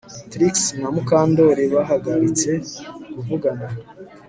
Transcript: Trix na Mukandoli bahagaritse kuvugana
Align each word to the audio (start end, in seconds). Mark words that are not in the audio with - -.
Trix 0.31 0.53
na 0.81 0.89
Mukandoli 0.95 1.63
bahagaritse 1.73 2.49
kuvugana 3.13 3.67